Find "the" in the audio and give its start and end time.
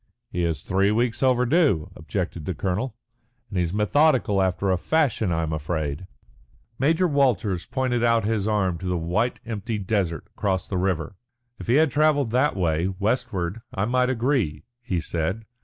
2.45-2.55, 8.87-8.97, 10.67-10.79